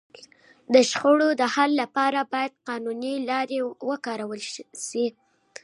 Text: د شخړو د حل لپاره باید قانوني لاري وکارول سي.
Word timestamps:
د 0.73 0.75
شخړو 0.89 1.29
د 1.41 1.41
حل 1.53 1.71
لپاره 1.81 2.19
باید 2.33 2.57
قانوني 2.67 3.15
لاري 3.29 3.59
وکارول 3.89 4.41
سي. 4.87 5.05